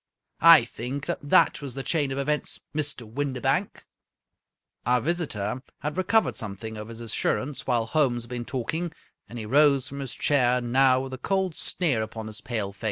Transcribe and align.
I 0.39 0.65
think 0.65 1.05
that 1.05 1.19
that 1.21 1.61
was 1.61 1.75
the 1.75 1.83
chain 1.83 2.11
of 2.11 2.17
events, 2.17 2.59
Mr. 2.73 3.03
Windibank!" 3.07 3.85
Our 4.87 4.99
visitor 4.99 5.61
had 5.81 5.95
recovered 5.95 6.35
something 6.35 6.75
of 6.75 6.87
his 6.87 7.01
assurance 7.01 7.67
while 7.67 7.85
Holmes 7.85 8.23
had 8.23 8.31
been 8.31 8.45
talking, 8.45 8.93
and 9.29 9.37
he 9.37 9.45
rose 9.45 9.87
from 9.87 9.99
his 9.99 10.15
chair 10.15 10.59
now 10.59 11.01
with 11.01 11.13
a 11.13 11.19
cold 11.19 11.53
sneer 11.53 12.01
upon 12.01 12.25
his 12.25 12.41
pale 12.41 12.73
face. 12.73 12.79